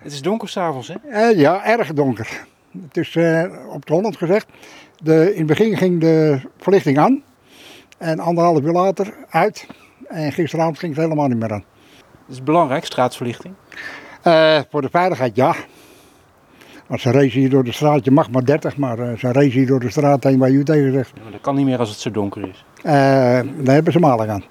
[0.00, 0.94] Het is donker s'avonds, hè?
[1.10, 2.46] Eh, ja, erg donker.
[2.82, 4.46] Het is eh, op de Holland gezegd.
[5.02, 7.22] De, in het begin ging de verlichting aan.
[7.98, 9.66] En anderhalf uur later uit.
[10.08, 11.64] En gisteravond ging het helemaal niet meer aan.
[12.26, 13.54] Het is belangrijk, straatverlichting.
[14.22, 15.54] Eh, voor de veiligheid ja.
[16.86, 19.66] Want ze racen hier door de straat, je mag maar 30, maar ze racen hier
[19.66, 21.12] door de straat heen waar u tegen zegt.
[21.14, 22.64] Ja, maar dat kan niet meer als het zo donker is.
[22.82, 23.44] Daar
[23.74, 24.44] hebben ze malen aan.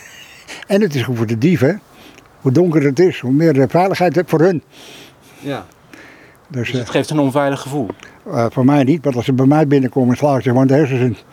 [0.66, 1.80] en het is goed voor de dieven.
[2.40, 4.62] Hoe donker het is, hoe meer eh, veiligheid het voor hun.
[5.40, 5.64] Ja.
[6.48, 7.88] Dus Dus eh, het geeft een onveilig gevoel.
[8.32, 11.00] eh, voor mij niet, want als ze bij mij binnenkomen, slagen ze gewoon de hersens
[11.00, 11.16] in.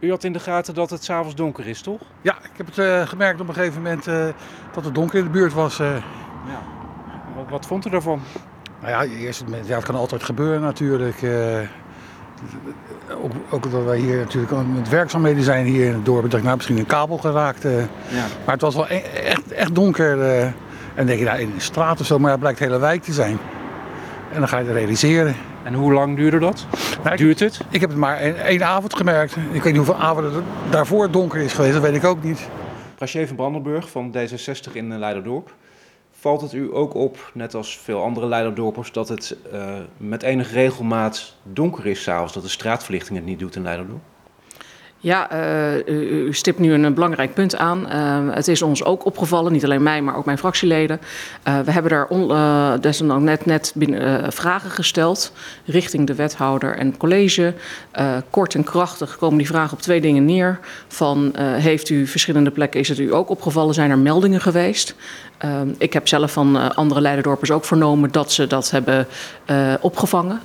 [0.00, 2.00] U had in de gaten dat het s'avonds donker is, toch?
[2.22, 4.26] Ja, ik heb het eh, gemerkt op een gegeven moment eh,
[4.72, 5.78] dat het donker in de buurt was.
[5.80, 5.86] eh.
[6.46, 6.62] Ja.
[7.36, 8.20] Wat, wat vond u daarvan?
[8.80, 11.16] nou ja, eerst, ja, het kan altijd gebeuren natuurlijk.
[13.22, 16.24] Ook, ook dat wij hier natuurlijk met werkzaamheden zijn hier in het dorp.
[16.24, 17.64] Ik dacht, nou, misschien een kabel geraakt.
[17.64, 17.78] eh.
[17.78, 18.26] Ja.
[18.44, 18.94] Maar het was wel e-
[19.24, 20.20] echt, echt donker.
[20.22, 20.42] eh.
[20.44, 20.54] en
[20.96, 23.12] dan denk je, nou, in de straat of zo, maar het blijkt hele wijk te
[23.12, 23.38] zijn.
[24.32, 25.34] En dan ga je het realiseren.
[25.62, 26.66] En hoe lang duurde dat?
[27.02, 27.60] Nou, ik, Duurt het?
[27.70, 29.36] ik heb het maar één, avond gemerkt.
[29.36, 32.48] Ik weet niet hoeveel avonden het daarvoor donker is geweest, dat weet ik ook niet.
[32.94, 35.54] Brachier van Brandenburg van D66 in Leiderdorp.
[36.20, 40.52] Valt het u ook op, net als veel andere Leiderdorpers, dat het eh, met enige
[40.52, 42.32] regelmaat donker is s'avonds?
[42.32, 44.02] Dat de straatverlichting het niet doet in Leiderdorp?
[45.02, 47.88] Ja, eh, u, stipt nu een belangrijk punt aan.
[47.88, 51.00] Eh, het is ons ook opgevallen, niet alleen mij, maar ook mijn fractieleden.
[51.42, 52.28] Eh, we hebben daar on,
[52.80, 55.32] desondanks net, net binnen, vragen gesteld
[55.64, 57.54] richting de wethouder en het college.
[58.30, 60.58] Kort en krachtig komen die vragen op twee dingen neer.
[60.88, 64.94] Van, heeft u verschillende plekken, is het u ook opgevallen, zijn er meldingen geweest?
[65.78, 69.06] Ik heb zelf van andere leiderdorpers ook vernomen dat ze dat hebben
[69.80, 70.40] opgevangen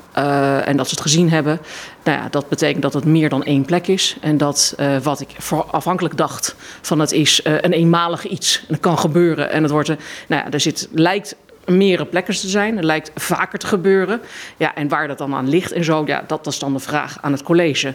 [0.65, 1.59] en dat ze het gezien hebben.
[2.05, 4.17] Nou ja, dat betekent dat het meer dan één plek is.
[4.21, 5.29] En dat wat ik
[5.71, 8.59] afhankelijk dacht van het is een eenmalig iets.
[8.59, 9.97] En het kan gebeuren en het wordt, nou
[10.27, 12.75] ja, er zit, lijkt meerdere plekken te zijn.
[12.75, 14.21] Het lijkt vaker te gebeuren.
[14.57, 17.17] Ja, en waar dat dan aan ligt en zo, ja, dat is dan de vraag
[17.21, 17.93] aan het college.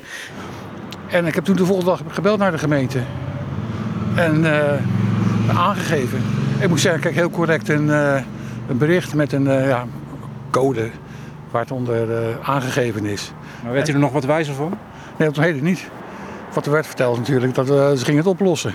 [1.09, 3.01] En ik heb toen de volgende dag gebeld naar de gemeente.
[4.15, 4.45] En
[5.57, 6.23] aangegeven.
[6.61, 8.21] Ik moet zeggen, kijk, heel correct een, uh,
[8.69, 9.87] een bericht met een uh, ja,
[10.51, 10.91] code
[11.51, 13.33] waar het onder uh, aangegeven is.
[13.63, 14.79] Maar werd u er nog wat wijzer van?
[15.17, 15.89] Nee, dat weet ik niet.
[16.53, 18.75] Wat er werd verteld natuurlijk, dat ze gingen het oplossen.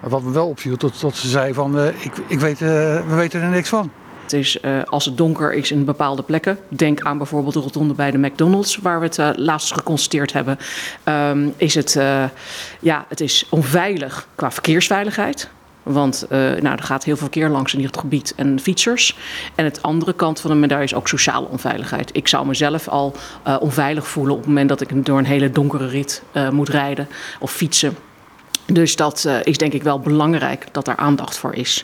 [0.00, 3.42] Maar wat me wel opviel, tot, tot ze zei van, ik, ik weet, we weten
[3.42, 3.90] er niks van.
[4.22, 6.58] Het is uh, als het donker is in bepaalde plekken.
[6.68, 10.58] Denk aan bijvoorbeeld de rotonde bij de McDonald's, waar we het uh, laatst geconstateerd hebben.
[11.04, 12.24] Um, is het, uh,
[12.80, 15.50] ja, het is onveilig qua verkeersveiligheid.
[15.82, 19.16] Want uh, nou, er gaat heel veel verkeer langs in dit gebied en fietsers.
[19.54, 22.10] En het andere kant van de medaille is ook sociale onveiligheid.
[22.12, 23.16] Ik zou mezelf al
[23.46, 26.68] uh, onveilig voelen op het moment dat ik door een hele donkere rit uh, moet
[26.68, 27.08] rijden
[27.40, 27.96] of fietsen.
[28.66, 31.80] Dus dat is denk ik wel belangrijk dat daar aandacht voor is.